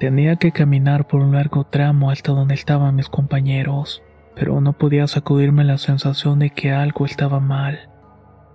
Tenía 0.00 0.34
que 0.34 0.50
caminar 0.50 1.06
por 1.06 1.20
un 1.20 1.32
largo 1.32 1.64
tramo 1.64 2.10
hasta 2.10 2.32
donde 2.32 2.54
estaban 2.54 2.96
mis 2.96 3.08
compañeros, 3.08 4.02
pero 4.34 4.60
no 4.60 4.72
podía 4.72 5.06
sacudirme 5.06 5.62
la 5.62 5.78
sensación 5.78 6.40
de 6.40 6.50
que 6.50 6.72
algo 6.72 7.06
estaba 7.06 7.38
mal. 7.38 7.88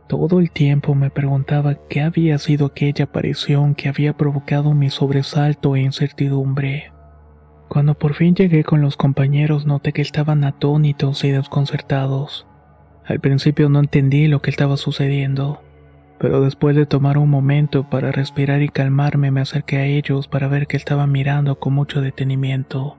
Todo 0.09 0.39
el 0.39 0.51
tiempo 0.51 0.93
me 0.93 1.09
preguntaba 1.09 1.75
qué 1.87 2.01
había 2.01 2.37
sido 2.37 2.65
aquella 2.65 3.05
aparición 3.05 3.75
que 3.75 3.87
había 3.87 4.11
provocado 4.11 4.73
mi 4.73 4.89
sobresalto 4.89 5.77
e 5.77 5.81
incertidumbre. 5.81 6.91
Cuando 7.67 7.95
por 7.95 8.13
fin 8.13 8.35
llegué 8.35 8.63
con 8.63 8.81
los 8.81 8.97
compañeros 8.97 9.65
noté 9.65 9.93
que 9.93 10.01
estaban 10.01 10.43
atónitos 10.43 11.23
y 11.23 11.31
desconcertados. 11.31 12.47
Al 13.05 13.19
principio 13.19 13.69
no 13.69 13.79
entendí 13.79 14.27
lo 14.27 14.41
que 14.41 14.49
estaba 14.49 14.77
sucediendo, 14.77 15.61
pero 16.19 16.41
después 16.41 16.75
de 16.75 16.85
tomar 16.85 17.17
un 17.17 17.29
momento 17.29 17.89
para 17.89 18.11
respirar 18.11 18.61
y 18.61 18.69
calmarme 18.69 19.31
me 19.31 19.41
acerqué 19.41 19.77
a 19.77 19.85
ellos 19.85 20.27
para 20.27 20.47
ver 20.47 20.67
que 20.67 20.77
estaban 20.77 21.11
mirando 21.11 21.59
con 21.59 21.73
mucho 21.73 22.01
detenimiento. 22.01 22.97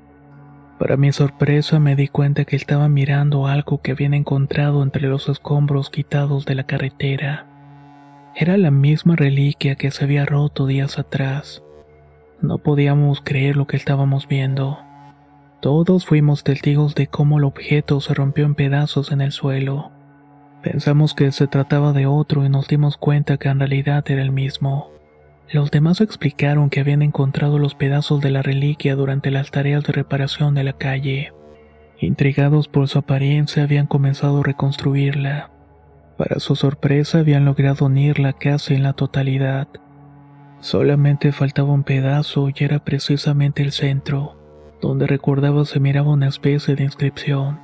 Para 0.79 0.97
mi 0.97 1.13
sorpresa 1.13 1.81
me 1.81 1.97
di 1.97 2.07
cuenta 2.07 2.45
que 2.45 2.55
estaban 2.55 2.95
mirando 2.95 3.49
algo 3.49 3.83
que 3.83 3.91
habían 3.91 4.15
encontrado 4.15 4.83
entre 4.83 5.09
los 5.09 5.29
escombros 5.29 5.91
quitados 5.91 6.47
de 6.47 6.55
la 6.55 6.65
carretera. 6.65 7.47
Era 8.37 8.57
la 8.57 8.71
misma 8.71 9.17
reliquia 9.17 9.75
que 9.75 9.91
se 9.91 10.05
había 10.05 10.25
roto 10.25 10.67
días 10.67 10.99
atrás. 10.99 11.65
No 12.41 12.59
podíamos 12.59 13.21
creer 13.21 13.57
lo 13.57 13.67
que 13.67 13.77
estábamos 13.77 14.29
viendo. 14.29 14.79
Todos 15.61 16.07
fuimos 16.07 16.45
testigos 16.45 16.95
de 16.95 17.09
cómo 17.09 17.39
el 17.39 17.45
objeto 17.45 18.01
se 18.01 18.15
rompió 18.15 18.45
en 18.45 18.55
pedazos 18.55 19.11
en 19.11 19.21
el 19.21 19.33
suelo. 19.33 19.91
Pensamos 20.63 21.15
que 21.15 21.33
se 21.33 21.49
trataba 21.49 21.93
de 21.93 22.07
otro 22.07 22.45
y 22.45 22.49
nos 22.49 22.69
dimos 22.69 22.97
cuenta 22.97 23.39
que 23.39 23.49
en 23.49 23.59
realidad 23.59 24.05
era 24.09 24.23
el 24.23 24.31
mismo. 24.31 24.91
Los 25.51 25.73
demás 25.73 26.01
explicaron 26.01 26.71
que 26.71 26.79
habían 26.79 27.03
encontrado 27.03 27.59
los 27.59 27.75
pedazos 27.75 28.21
de 28.21 28.31
la 28.31 28.43
reliquia 28.43 28.95
durante 28.95 29.33
las 29.33 29.51
tareas 29.51 29.83
de 29.83 29.93
reparación 29.93 30.55
de 30.55 30.63
la 30.63 30.75
calle. 30.75 31.33
Intrigados 31.99 32.69
por 32.69 32.87
su 32.87 32.99
apariencia 32.99 33.65
habían 33.65 33.87
comenzado 33.87 34.41
a 34.41 34.45
reconstruirla. 34.45 35.51
Para 36.17 36.39
su 36.39 36.55
sorpresa 36.55 37.19
habían 37.19 37.45
logrado 37.45 37.87
unirla 37.87 38.33
casi 38.33 38.75
en 38.75 38.85
la 38.85 38.93
totalidad. 38.93 39.69
Solamente 40.61 41.31
faltaba 41.33 41.73
un 41.73 41.85
pedazo 41.85 42.49
y 42.49 42.55
era 42.59 42.81
precisamente 42.81 43.63
el 43.63 43.73
centro, 43.73 44.37
donde 44.81 45.07
recordaba 45.07 45.65
se 45.65 45.79
miraba 45.79 46.11
una 46.11 46.29
especie 46.29 46.75
de 46.75 46.85
inscripción. 46.85 47.61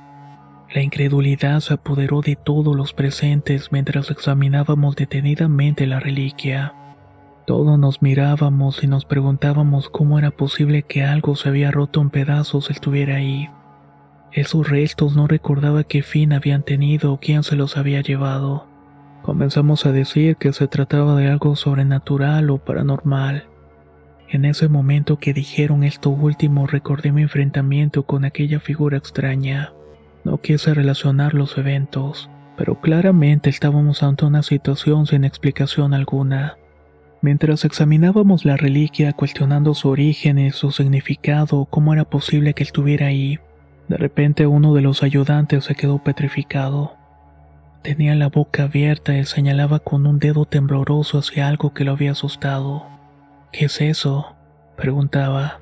La 0.73 0.81
incredulidad 0.81 1.59
se 1.59 1.73
apoderó 1.73 2.21
de 2.21 2.35
todos 2.35 2.75
los 2.75 2.93
presentes 2.93 3.71
mientras 3.71 4.09
examinábamos 4.11 4.95
detenidamente 4.95 5.85
la 5.87 5.99
reliquia. 5.99 6.73
Todos 7.45 7.77
nos 7.77 8.01
mirábamos 8.01 8.83
y 8.83 8.87
nos 8.87 9.05
preguntábamos 9.05 9.89
cómo 9.89 10.17
era 10.17 10.31
posible 10.31 10.81
que 10.83 11.03
algo 11.03 11.35
se 11.35 11.49
había 11.49 11.71
roto 11.71 12.01
en 12.01 12.09
pedazos 12.09 12.71
estuviera 12.71 13.17
ahí. 13.17 13.49
Esos 14.31 14.67
restos 14.67 15.15
no 15.15 15.27
recordaba 15.27 15.83
qué 15.83 16.01
fin 16.01 16.33
habían 16.33 16.63
tenido 16.63 17.13
o 17.13 17.19
quién 17.19 17.43
se 17.43 17.55
los 17.55 17.77
había 17.77 18.01
llevado. 18.01 18.67
Comenzamos 19.25 19.87
a 19.87 19.91
decir 19.91 20.35
que 20.35 20.53
se 20.53 20.67
trataba 20.67 21.15
de 21.15 21.27
algo 21.27 21.55
sobrenatural 21.55 22.51
o 22.51 22.59
paranormal. 22.59 23.45
En 24.29 24.45
ese 24.45 24.67
momento 24.67 25.17
que 25.17 25.33
dijeron 25.33 25.83
esto 25.83 26.11
último 26.11 26.67
recordé 26.67 27.11
mi 27.11 27.23
enfrentamiento 27.23 28.03
con 28.03 28.23
aquella 28.23 28.59
figura 28.59 28.99
extraña. 28.99 29.73
No 30.23 30.37
quise 30.41 30.75
relacionar 30.75 31.33
los 31.33 31.57
eventos, 31.57 32.29
pero 32.55 32.79
claramente 32.79 33.49
estábamos 33.49 34.03
ante 34.03 34.25
una 34.25 34.43
situación 34.43 35.07
sin 35.07 35.23
explicación 35.23 35.95
alguna. 35.95 36.57
Mientras 37.21 37.65
examinábamos 37.65 38.45
la 38.45 38.57
reliquia 38.57 39.13
cuestionando 39.13 39.73
su 39.73 39.89
origen 39.89 40.37
y 40.37 40.51
su 40.51 40.69
significado, 40.69 41.65
cómo 41.65 41.93
era 41.93 42.05
posible 42.05 42.53
que 42.53 42.61
estuviera 42.61 43.07
ahí, 43.07 43.39
de 43.87 43.97
repente 43.97 44.45
uno 44.45 44.75
de 44.75 44.81
los 44.81 45.01
ayudantes 45.01 45.63
se 45.63 45.73
quedó 45.73 45.97
petrificado. 45.97 47.04
Tenía 47.85 48.15
la 48.15 48.29
boca 48.29 48.63
abierta 48.63 49.15
y 49.15 49.25
señalaba 49.25 49.77
con 49.77 50.07
un 50.07 50.17
dedo 50.17 50.45
tembloroso 50.45 51.19
hacia 51.19 51.47
algo 51.47 51.75
que 51.75 51.83
lo 51.83 51.91
había 51.91 52.13
asustado. 52.13 52.87
¿Qué 53.51 53.65
es 53.65 53.79
eso? 53.79 54.35
preguntaba. 54.75 55.59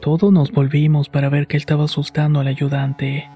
Todos 0.00 0.30
nos 0.30 0.52
volvimos 0.52 1.08
para 1.08 1.28
ver 1.28 1.48
que 1.48 1.56
estaba 1.56 1.86
asustando 1.86 2.38
al 2.38 2.46
ayudante. 2.46 3.28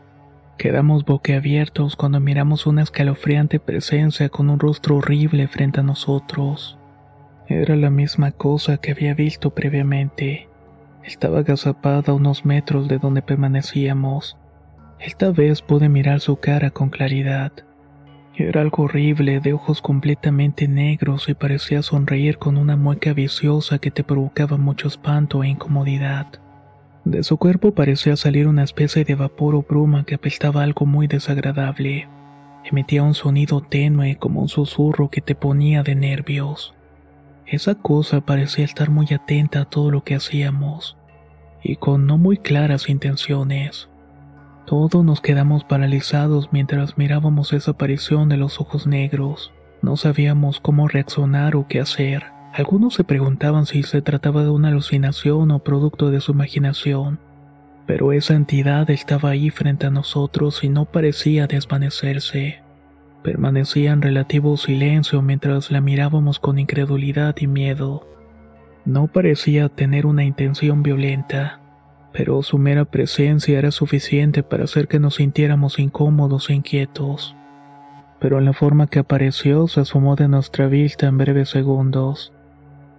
Quedamos 0.59 1.05
boquiabiertos 1.05 1.97
cuando 1.97 2.21
miramos 2.21 2.69
una 2.69 2.83
escalofriante 2.83 3.59
presencia 3.59 4.29
con 4.29 4.49
un 4.49 4.61
rostro 4.61 4.99
horrible 4.99 5.49
frente 5.49 5.81
a 5.81 5.83
nosotros. 5.83 6.79
Era 7.49 7.75
la 7.75 7.91
misma 7.91 8.31
cosa 8.31 8.77
que 8.77 8.93
había 8.93 9.13
visto 9.13 9.51
previamente. 9.57 10.49
Estaba 11.03 11.41
agazapada 11.41 12.13
a 12.13 12.15
unos 12.15 12.45
metros 12.45 12.87
de 12.87 12.99
donde 12.99 13.23
permanecíamos. 13.23 14.37
Esta 15.01 15.33
vez 15.33 15.63
pude 15.63 15.89
mirar 15.89 16.21
su 16.21 16.37
cara 16.37 16.71
con 16.71 16.91
claridad. 16.91 17.51
Era 18.37 18.63
algo 18.63 18.85
horrible, 18.85 19.41
de 19.41 19.53
ojos 19.53 19.83
completamente 19.83 20.67
negros 20.69 21.29
y 21.29 21.35
parecía 21.35 21.83
sonreír 21.83 22.39
con 22.39 22.57
una 22.57 22.77
mueca 22.77 23.13
viciosa 23.13 23.79
que 23.79 23.91
te 23.91 24.05
provocaba 24.05 24.57
mucho 24.57 24.89
espanto 24.89 25.43
e 25.45 25.49
incomodidad. 25.49 26.27
De 27.05 27.23
su 27.23 27.37
cuerpo 27.37 27.73
parecía 27.75 28.17
salir 28.17 28.47
una 28.47 28.63
especie 28.63 29.05
de 29.05 29.15
vapor 29.15 29.55
o 29.55 29.63
bruma 29.63 30.05
que 30.05 30.15
apestaba 30.15 30.63
algo 30.63 30.87
muy 30.87 31.07
desagradable. 31.07 32.09
Emitía 32.65 33.03
un 33.03 33.15
sonido 33.15 33.63
tenue 33.63 34.17
como 34.17 34.43
un 34.43 34.49
susurro 34.49 35.11
que 35.11 35.21
te 35.21 35.35
ponía 35.35 35.83
de 35.83 35.95
nervios. 35.95 36.75
Esa 37.47 37.75
cosa 37.75 38.21
parecía 38.21 38.65
estar 38.65 38.91
muy 38.91 39.09
atenta 39.13 39.63
a 39.63 39.65
todo 39.65 39.91
lo 39.91 40.05
que 40.05 40.15
hacíamos, 40.15 40.97
y 41.63 41.77
con 41.77 42.07
no 42.07 42.17
muy 42.17 42.39
claras 42.39 42.89
intenciones. 42.89 43.90
Todos 44.67 45.05
nos 45.05 45.21
quedamos 45.21 45.64
paralizados 45.64 46.50
mientras 46.52 46.97
mirábamos 46.97 47.52
esa 47.52 47.73
aparición 47.73 48.29
de 48.29 48.37
los 48.37 48.61
ojos 48.61 48.87
negros. 48.87 49.52
No 49.83 49.97
sabíamos 49.97 50.61
cómo 50.61 50.88
reaccionar 50.88 51.57
o 51.57 51.67
qué 51.67 51.81
hacer. 51.81 52.25
Algunos 52.52 52.95
se 52.95 53.05
preguntaban 53.05 53.67
si 53.67 53.83
se 53.83 54.02
trataba 54.02 54.43
de 54.43 54.50
una 54.50 54.69
alucinación 54.69 55.50
o 55.50 55.61
producto 55.61 56.11
de 56.11 56.21
su 56.21 56.33
imaginación, 56.33 57.19
pero 57.87 58.12
esa 58.12 58.35
entidad 58.35 58.90
estaba 58.90 59.31
ahí 59.31 59.50
frente 59.50 59.87
a 59.87 59.90
nosotros 59.90 60.62
y 60.62 60.69
no 60.69 60.85
parecía 60.85 61.47
desvanecerse. 61.47 62.61
Permanecía 63.23 63.93
en 63.93 64.02
relativo 64.02 64.57
silencio 64.57 65.23
mientras 65.23 65.71
la 65.71 65.81
mirábamos 65.81 66.38
con 66.38 66.59
incredulidad 66.59 67.37
y 67.38 67.47
miedo. 67.47 68.07
No 68.85 69.09
parecía 69.09 69.69
tener 69.69 70.07
una 70.07 70.25
intención 70.25 70.83
violenta, 70.83 71.60
pero 72.12 72.43
su 72.43 72.59
mera 72.59 72.85
presencia 72.85 73.59
era 73.59 73.71
suficiente 73.71 74.43
para 74.43 74.64
hacer 74.64 74.88
que 74.88 74.99
nos 74.99 75.17
sintiéramos 75.17 75.79
incómodos 75.79 76.50
e 76.50 76.55
inquietos. 76.55 77.37
Pero 78.19 78.38
en 78.38 78.45
la 78.45 78.52
forma 78.52 78.87
que 78.87 78.99
apareció 78.99 79.69
se 79.69 79.81
asomó 79.81 80.17
de 80.17 80.29
nuestra 80.29 80.67
vista 80.67 81.07
en 81.07 81.19
breves 81.19 81.49
segundos. 81.49 82.33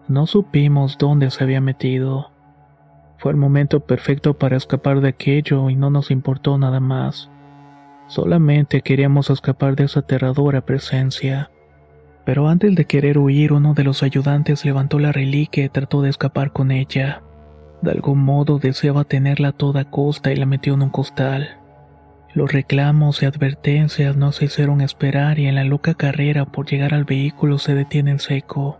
No 0.07 0.27
supimos 0.27 0.97
dónde 0.97 1.29
se 1.29 1.43
había 1.43 1.61
metido. 1.61 2.31
Fue 3.17 3.31
el 3.31 3.37
momento 3.37 3.81
perfecto 3.81 4.33
para 4.33 4.57
escapar 4.57 4.99
de 5.01 5.09
aquello 5.09 5.69
y 5.69 5.75
no 5.75 5.89
nos 5.89 6.09
importó 6.09 6.57
nada 6.57 6.79
más. 6.79 7.29
Solamente 8.07 8.81
queríamos 8.81 9.29
escapar 9.29 9.75
de 9.75 9.83
esa 9.83 9.99
aterradora 9.99 10.61
presencia. 10.61 11.51
Pero 12.25 12.47
antes 12.47 12.75
de 12.75 12.85
querer 12.85 13.17
huir, 13.17 13.53
uno 13.53 13.73
de 13.73 13.83
los 13.83 14.03
ayudantes 14.03 14.65
levantó 14.65 14.99
la 14.99 15.11
reliquia 15.11 15.65
y 15.65 15.69
trató 15.69 16.01
de 16.01 16.09
escapar 16.09 16.51
con 16.51 16.71
ella. 16.71 17.21
De 17.81 17.91
algún 17.91 18.19
modo 18.19 18.59
deseaba 18.59 19.03
tenerla 19.03 19.49
a 19.49 19.53
toda 19.53 19.85
costa 19.85 20.31
y 20.31 20.35
la 20.35 20.45
metió 20.45 20.73
en 20.75 20.83
un 20.83 20.89
costal. 20.89 21.57
Los 22.33 22.51
reclamos 22.53 23.21
y 23.21 23.25
advertencias 23.25 24.15
no 24.15 24.31
se 24.31 24.45
hicieron 24.45 24.81
esperar 24.81 25.39
y 25.39 25.47
en 25.47 25.55
la 25.55 25.65
loca 25.65 25.95
carrera 25.95 26.45
por 26.45 26.69
llegar 26.69 26.93
al 26.93 27.03
vehículo 27.03 27.57
se 27.57 27.75
detiene 27.75 28.11
en 28.11 28.19
seco. 28.19 28.79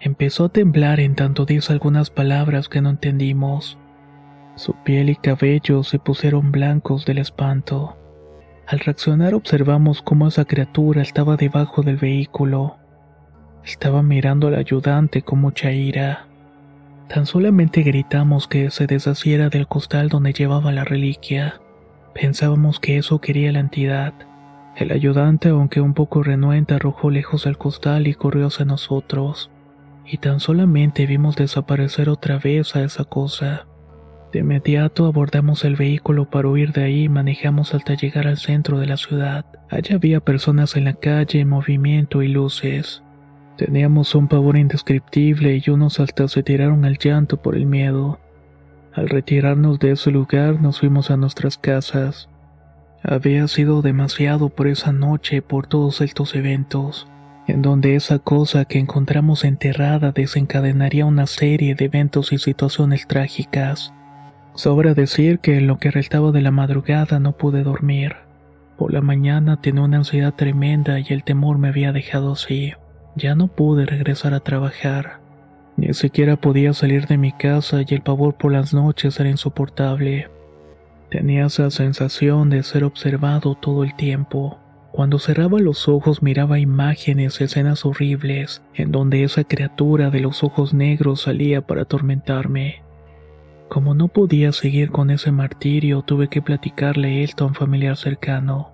Empezó 0.00 0.46
a 0.46 0.48
temblar 0.48 1.00
en 1.00 1.14
tanto 1.14 1.44
dice 1.44 1.72
algunas 1.72 2.10
palabras 2.10 2.68
que 2.68 2.80
no 2.80 2.90
entendimos. 2.90 3.78
Su 4.54 4.74
piel 4.84 5.10
y 5.10 5.16
cabello 5.16 5.82
se 5.82 5.98
pusieron 5.98 6.52
blancos 6.52 7.04
del 7.04 7.18
espanto. 7.18 7.98
Al 8.66 8.78
reaccionar 8.78 9.34
observamos 9.34 10.00
cómo 10.00 10.28
esa 10.28 10.44
criatura 10.44 11.02
estaba 11.02 11.36
debajo 11.36 11.82
del 11.82 11.96
vehículo. 11.96 12.76
Estaba 13.64 14.02
mirando 14.02 14.48
al 14.48 14.54
ayudante 14.54 15.22
con 15.22 15.40
mucha 15.40 15.72
ira. 15.72 16.28
Tan 17.08 17.26
solamente 17.26 17.82
gritamos 17.82 18.48
que 18.48 18.70
se 18.70 18.86
deshaciera 18.86 19.48
del 19.48 19.68
costal 19.68 20.08
donde 20.08 20.32
llevaba 20.32 20.72
la 20.72 20.84
reliquia. 20.84 21.60
Pensábamos 22.14 22.80
que 22.80 22.98
eso 22.98 23.20
quería 23.20 23.52
la 23.52 23.60
entidad. 23.60 24.14
El 24.76 24.92
ayudante, 24.92 25.50
aunque 25.50 25.80
un 25.80 25.94
poco 25.94 26.22
renuente, 26.22 26.74
arrojó 26.74 27.10
lejos 27.10 27.46
el 27.46 27.58
costal 27.58 28.06
y 28.06 28.14
corrió 28.14 28.48
hacia 28.48 28.64
nosotros 28.64 29.50
y 30.08 30.18
tan 30.18 30.40
solamente 30.40 31.06
vimos 31.06 31.36
desaparecer 31.36 32.08
otra 32.08 32.38
vez 32.38 32.76
a 32.76 32.82
esa 32.82 33.04
cosa. 33.04 33.66
De 34.32 34.40
inmediato 34.40 35.06
abordamos 35.06 35.64
el 35.64 35.76
vehículo 35.76 36.30
para 36.30 36.48
huir 36.48 36.72
de 36.72 36.84
ahí 36.84 37.04
y 37.04 37.08
manejamos 37.08 37.74
hasta 37.74 37.94
llegar 37.94 38.26
al 38.26 38.36
centro 38.36 38.78
de 38.78 38.86
la 38.86 38.96
ciudad. 38.96 39.46
Allá 39.70 39.96
había 39.96 40.20
personas 40.20 40.76
en 40.76 40.84
la 40.84 40.94
calle, 40.94 41.44
movimiento 41.44 42.22
y 42.22 42.28
luces. 42.28 43.02
Teníamos 43.56 44.14
un 44.14 44.28
pavor 44.28 44.56
indescriptible 44.56 45.62
y 45.64 45.70
unos 45.70 46.00
hasta 46.00 46.28
se 46.28 46.42
tiraron 46.42 46.84
al 46.84 46.98
llanto 46.98 47.40
por 47.40 47.56
el 47.56 47.66
miedo. 47.66 48.18
Al 48.92 49.08
retirarnos 49.08 49.78
de 49.78 49.92
ese 49.92 50.10
lugar 50.10 50.60
nos 50.60 50.80
fuimos 50.80 51.10
a 51.10 51.16
nuestras 51.16 51.58
casas. 51.58 52.28
Había 53.02 53.46
sido 53.48 53.82
demasiado 53.82 54.48
por 54.48 54.66
esa 54.66 54.92
noche 54.92 55.42
por 55.42 55.66
todos 55.66 56.00
estos 56.00 56.34
eventos 56.34 57.08
en 57.46 57.62
donde 57.62 57.94
esa 57.94 58.18
cosa 58.18 58.64
que 58.64 58.78
encontramos 58.78 59.44
enterrada 59.44 60.12
desencadenaría 60.12 61.06
una 61.06 61.26
serie 61.26 61.74
de 61.74 61.84
eventos 61.84 62.32
y 62.32 62.38
situaciones 62.38 63.06
trágicas. 63.06 63.92
Sobra 64.54 64.94
decir 64.94 65.38
que 65.38 65.58
en 65.58 65.66
lo 65.66 65.78
que 65.78 65.90
restaba 65.90 66.32
de 66.32 66.40
la 66.40 66.50
madrugada 66.50 67.20
no 67.20 67.32
pude 67.32 67.62
dormir. 67.62 68.16
Por 68.76 68.92
la 68.92 69.00
mañana 69.00 69.60
tenía 69.60 69.82
una 69.82 69.98
ansiedad 69.98 70.34
tremenda 70.34 70.98
y 70.98 71.06
el 71.10 71.22
temor 71.24 71.58
me 71.58 71.68
había 71.68 71.92
dejado 71.92 72.32
así. 72.32 72.72
Ya 73.16 73.34
no 73.34 73.48
pude 73.48 73.86
regresar 73.86 74.34
a 74.34 74.40
trabajar. 74.40 75.20
Ni 75.78 75.92
siquiera 75.94 76.36
podía 76.36 76.74
salir 76.74 77.06
de 77.06 77.16
mi 77.16 77.32
casa 77.32 77.80
y 77.80 77.94
el 77.94 78.02
pavor 78.02 78.34
por 78.34 78.52
las 78.52 78.74
noches 78.74 79.18
era 79.18 79.30
insoportable. 79.30 80.28
Tenía 81.10 81.46
esa 81.46 81.70
sensación 81.70 82.50
de 82.50 82.62
ser 82.62 82.84
observado 82.84 83.54
todo 83.54 83.84
el 83.84 83.96
tiempo. 83.96 84.58
Cuando 84.92 85.18
cerraba 85.18 85.58
los 85.60 85.88
ojos 85.88 86.22
miraba 86.22 86.58
imágenes, 86.58 87.40
escenas 87.40 87.86
horribles, 87.86 88.62
en 88.74 88.92
donde 88.92 89.22
esa 89.22 89.44
criatura 89.44 90.10
de 90.10 90.20
los 90.20 90.44
ojos 90.44 90.74
negros 90.74 91.22
salía 91.22 91.66
para 91.66 91.82
atormentarme. 91.82 92.82
Como 93.68 93.94
no 93.94 94.08
podía 94.08 94.52
seguir 94.52 94.90
con 94.90 95.10
ese 95.10 95.32
martirio, 95.32 96.02
tuve 96.02 96.28
que 96.28 96.42
platicarle 96.42 97.22
esto 97.22 97.44
a 97.44 97.48
un 97.48 97.54
familiar 97.54 97.96
cercano. 97.96 98.72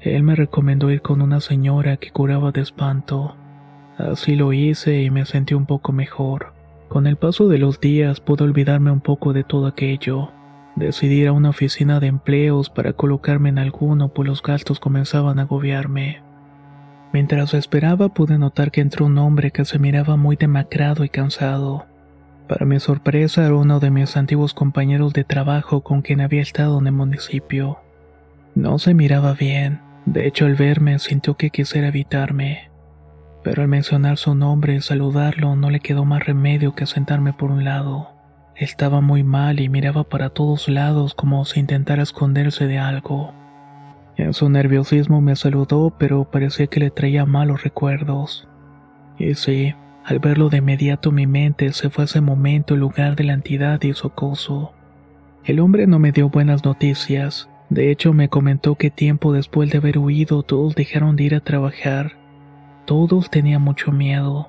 Él 0.00 0.22
me 0.22 0.36
recomendó 0.36 0.90
ir 0.90 1.00
con 1.00 1.22
una 1.22 1.40
señora 1.40 1.96
que 1.96 2.10
curaba 2.10 2.52
de 2.52 2.60
espanto. 2.60 3.34
Así 3.98 4.36
lo 4.36 4.52
hice 4.52 5.02
y 5.02 5.10
me 5.10 5.26
sentí 5.26 5.54
un 5.54 5.66
poco 5.66 5.92
mejor. 5.92 6.52
Con 6.88 7.08
el 7.08 7.16
paso 7.16 7.48
de 7.48 7.58
los 7.58 7.80
días 7.80 8.20
pude 8.20 8.44
olvidarme 8.44 8.92
un 8.92 9.00
poco 9.00 9.32
de 9.32 9.42
todo 9.42 9.66
aquello. 9.66 10.30
Decidí 10.76 11.22
ir 11.22 11.28
a 11.28 11.32
una 11.32 11.50
oficina 11.50 11.98
de 11.98 12.06
empleos 12.06 12.70
para 12.70 12.92
colocarme 12.92 13.48
en 13.48 13.58
alguno, 13.58 14.10
pues 14.10 14.28
los 14.28 14.42
gastos 14.42 14.78
comenzaban 14.78 15.40
a 15.40 15.42
agobiarme. 15.42 16.22
Mientras 17.12 17.54
esperaba 17.54 18.10
pude 18.10 18.38
notar 18.38 18.70
que 18.70 18.80
entró 18.80 19.06
un 19.06 19.18
hombre 19.18 19.50
que 19.50 19.64
se 19.64 19.80
miraba 19.80 20.16
muy 20.16 20.36
demacrado 20.36 21.04
y 21.04 21.08
cansado. 21.08 21.86
Para 22.46 22.66
mi 22.66 22.78
sorpresa 22.78 23.44
era 23.44 23.56
uno 23.56 23.80
de 23.80 23.90
mis 23.90 24.16
antiguos 24.16 24.54
compañeros 24.54 25.12
de 25.12 25.24
trabajo 25.24 25.80
con 25.82 26.02
quien 26.02 26.20
había 26.20 26.42
estado 26.42 26.78
en 26.78 26.86
el 26.86 26.92
municipio. 26.92 27.78
No 28.54 28.78
se 28.78 28.94
miraba 28.94 29.32
bien, 29.34 29.80
de 30.06 30.28
hecho 30.28 30.46
al 30.46 30.54
verme 30.54 31.00
sintió 31.00 31.36
que 31.36 31.50
quisiera 31.50 31.88
evitarme. 31.88 32.70
Pero 33.48 33.62
al 33.62 33.68
mencionar 33.68 34.18
su 34.18 34.34
nombre 34.34 34.74
y 34.74 34.82
saludarlo 34.82 35.56
no 35.56 35.70
le 35.70 35.80
quedó 35.80 36.04
más 36.04 36.22
remedio 36.26 36.74
que 36.74 36.84
sentarme 36.84 37.32
por 37.32 37.50
un 37.50 37.64
lado. 37.64 38.10
Estaba 38.54 39.00
muy 39.00 39.24
mal 39.24 39.58
y 39.58 39.70
miraba 39.70 40.04
para 40.04 40.28
todos 40.28 40.68
lados 40.68 41.14
como 41.14 41.42
si 41.46 41.60
intentara 41.60 42.02
esconderse 42.02 42.66
de 42.66 42.76
algo. 42.76 43.32
En 44.18 44.34
su 44.34 44.50
nerviosismo 44.50 45.22
me 45.22 45.34
saludó, 45.34 45.94
pero 45.98 46.30
parecía 46.30 46.66
que 46.66 46.78
le 46.78 46.90
traía 46.90 47.24
malos 47.24 47.62
recuerdos. 47.62 48.46
Y 49.18 49.32
sí, 49.32 49.74
al 50.04 50.18
verlo 50.18 50.50
de 50.50 50.58
inmediato 50.58 51.10
mi 51.10 51.26
mente 51.26 51.72
se 51.72 51.88
fue 51.88 52.02
a 52.02 52.04
ese 52.04 52.20
momento 52.20 52.74
el 52.74 52.80
lugar 52.80 53.16
de 53.16 53.24
la 53.24 53.32
entidad 53.32 53.80
y 53.82 53.94
su 53.94 54.08
acoso. 54.08 54.74
El 55.46 55.60
hombre 55.60 55.86
no 55.86 55.98
me 55.98 56.12
dio 56.12 56.28
buenas 56.28 56.66
noticias. 56.66 57.48
De 57.70 57.90
hecho, 57.90 58.12
me 58.12 58.28
comentó 58.28 58.74
que 58.74 58.90
tiempo 58.90 59.32
después 59.32 59.70
de 59.70 59.78
haber 59.78 59.96
huido 59.96 60.42
todos 60.42 60.74
dejaron 60.74 61.16
de 61.16 61.24
ir 61.24 61.34
a 61.34 61.40
trabajar. 61.40 62.27
Todos 62.88 63.30
tenían 63.30 63.62
mucho 63.62 63.92
miedo 63.92 64.48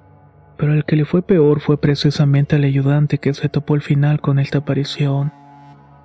pero 0.59 0.73
el 0.73 0.83
que 0.83 0.97
le 0.97 1.05
fue 1.05 1.21
peor 1.21 1.61
fue 1.61 1.79
precisamente 1.79 2.57
al 2.57 2.65
ayudante 2.65 3.17
que 3.17 3.33
se 3.33 3.47
topó 3.47 3.75
al 3.75 3.81
final 3.81 4.19
con 4.19 4.39
esta 4.39 4.57
aparición. 4.57 5.31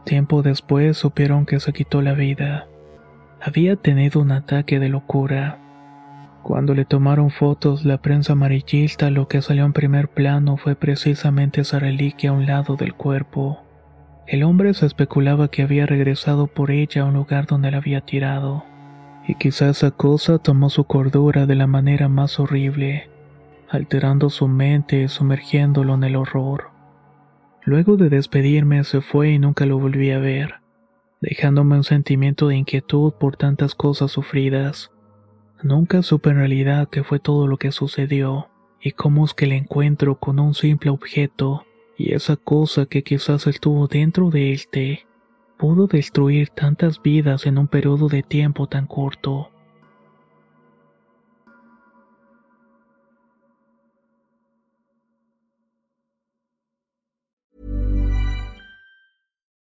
Tiempo 0.05 0.43
después 0.43 0.97
supieron 0.97 1.45
que 1.45 1.59
se 1.59 1.73
quitó 1.73 2.03
la 2.03 2.13
vida. 2.13 2.69
Había 3.43 3.75
tenido 3.75 4.21
un 4.21 4.31
ataque 4.31 4.79
de 4.79 4.89
locura. 4.89 5.59
Cuando 6.45 6.75
le 6.75 6.85
tomaron 6.85 7.31
fotos 7.31 7.85
la 7.85 8.01
prensa 8.01 8.35
amarillista 8.35 9.11
lo 9.11 9.27
que 9.27 9.43
salió 9.43 9.65
en 9.65 9.73
primer 9.73 10.07
plano 10.07 10.57
fue 10.57 10.77
precisamente 10.77 11.63
esa 11.63 11.81
reliquia 11.81 12.31
a 12.31 12.35
un 12.35 12.47
lado 12.47 12.77
del 12.77 12.95
cuerpo. 12.95 13.61
El 14.29 14.45
hombre 14.45 14.73
se 14.73 14.87
especulaba 14.87 15.49
que 15.49 15.63
había 15.63 15.85
regresado 15.85 16.47
por 16.47 16.71
ella 16.71 17.03
a 17.03 17.07
un 17.07 17.15
lugar 17.15 17.47
donde 17.47 17.73
la 17.73 17.79
había 17.79 18.03
tirado. 18.03 18.63
Y 19.27 19.37
quizás 19.37 19.79
esa 19.79 19.91
cosa 19.91 20.39
tomó 20.39 20.71
su 20.71 20.85
cordura 20.85 21.47
de 21.47 21.55
la 21.55 21.67
manera 21.67 22.09
más 22.09 22.39
horrible 22.39 23.09
alterando 23.75 24.31
su 24.31 24.49
mente 24.49 25.03
y 25.03 25.09
sumergiéndolo 25.09 25.95
en 25.95 26.05
el 26.05 26.17
horror. 26.17 26.71
Luego 27.65 27.97
de 27.97 28.09
despedirme 28.09 28.85
se 28.85 29.01
fue 29.01 29.31
y 29.31 29.39
nunca 29.39 29.67
lo 29.67 29.79
volví 29.79 30.11
a 30.11 30.19
ver, 30.19 30.57
dejándome 31.21 31.77
un 31.77 31.85
sentimiento 31.85 32.49
de 32.49 32.57
inquietud 32.57 33.13
por 33.15 33.37
tantas 33.37 33.75
cosas 33.75 34.13
sufridas. 34.13 34.91
Nunca 35.63 36.03
supe 36.03 36.31
en 36.31 36.37
realidad 36.37 36.89
qué 36.91 37.03
fue 37.03 37.19
todo 37.19 37.47
lo 37.47 37.57
que 37.57 37.73
sucedió 37.73 38.49
y 38.81 38.93
cómo 38.93 39.25
es 39.25 39.35
que 39.35 39.47
el 39.47 39.53
encuentro 39.53 40.17
con 40.17 40.39
un 40.39 40.55
simple 40.55 40.91
objeto 40.91 41.65
y 41.97 42.13
esa 42.13 42.37
cosa 42.37 42.87
que 42.87 43.03
quizás 43.03 43.47
estuvo 43.47 43.87
dentro 43.87 44.31
de 44.31 44.53
este 44.53 45.07
pudo 45.59 45.87
destruir 45.87 46.51
tantas 46.51 47.01
vidas 47.03 47.47
en 47.47 47.59
un 47.59 47.69
periodo 47.69 48.09
de 48.09 48.23
tiempo 48.23 48.67
tan 48.67 48.87
corto. 48.87 49.51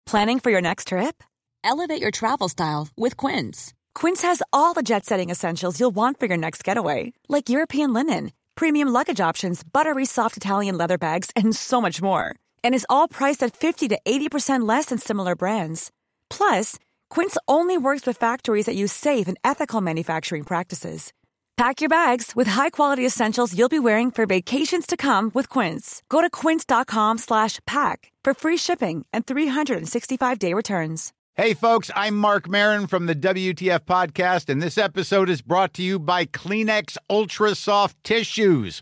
Planning 0.05 0.39
for 0.39 0.49
your 0.49 0.61
next 0.61 0.87
trip? 0.87 1.23
Elevate 1.63 2.01
your 2.01 2.09
travel 2.09 2.49
style 2.49 2.87
with 2.97 3.15
Quince. 3.15 3.75
Quince 3.93 4.23
has 4.23 4.41
all 4.51 4.73
the 4.73 4.81
jet 4.81 5.05
setting 5.05 5.29
essentials 5.29 5.79
you'll 5.79 5.95
want 5.95 6.19
for 6.19 6.25
your 6.25 6.37
next 6.37 6.63
getaway, 6.63 7.13
like 7.27 7.49
European 7.49 7.93
linen, 7.93 8.31
premium 8.55 8.87
luggage 8.87 9.21
options, 9.21 9.61
buttery 9.63 10.05
soft 10.05 10.35
Italian 10.35 10.77
leather 10.79 10.97
bags, 10.97 11.29
and 11.35 11.55
so 11.55 11.79
much 11.79 12.01
more. 12.01 12.35
And 12.63 12.73
is 12.73 12.85
all 12.89 13.07
priced 13.07 13.43
at 13.43 13.55
50 13.55 13.89
to 13.89 13.99
80% 14.05 14.67
less 14.67 14.85
than 14.85 14.97
similar 14.97 15.35
brands. 15.35 15.91
Plus, 16.29 16.79
Quince 17.09 17.37
only 17.47 17.77
works 17.77 18.07
with 18.07 18.17
factories 18.17 18.65
that 18.65 18.75
use 18.75 18.93
safe 18.93 19.27
and 19.27 19.37
ethical 19.43 19.81
manufacturing 19.81 20.43
practices. 20.43 21.11
Pack 21.57 21.81
your 21.81 21.89
bags 21.89 22.37
with 22.37 22.47
high-quality 22.47 23.05
essentials 23.05 23.53
you'll 23.53 23.67
be 23.67 23.79
wearing 23.79 24.11
for 24.11 24.25
vacations 24.25 24.87
to 24.87 24.95
come 24.95 25.29
with 25.33 25.49
Quince. 25.49 26.01
Go 26.07 26.21
to 26.21 26.29
quince.com/pack 26.29 28.11
for 28.23 28.33
free 28.33 28.57
shipping 28.57 29.05
and 29.11 29.25
365-day 29.25 30.53
returns. 30.53 31.11
Hey 31.39 31.53
folks, 31.53 31.89
I'm 31.95 32.17
Mark 32.17 32.49
Marin 32.49 32.85
from 32.87 33.05
the 33.05 33.15
WTF 33.15 33.85
podcast 33.85 34.49
and 34.49 34.61
this 34.61 34.77
episode 34.77 35.29
is 35.29 35.41
brought 35.41 35.73
to 35.75 35.81
you 35.81 35.97
by 35.97 36.25
Kleenex 36.25 36.97
Ultra 37.09 37.55
Soft 37.55 37.95
Tissues 38.03 38.81